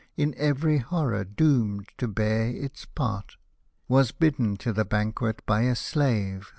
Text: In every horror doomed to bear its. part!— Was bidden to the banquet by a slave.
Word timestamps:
In 0.17 0.33
every 0.35 0.79
horror 0.79 1.23
doomed 1.23 1.89
to 1.99 2.07
bear 2.07 2.47
its. 2.47 2.85
part!— 2.85 3.37
Was 3.87 4.11
bidden 4.11 4.57
to 4.57 4.73
the 4.73 4.83
banquet 4.83 5.43
by 5.45 5.61
a 5.61 5.75
slave. 5.75 6.49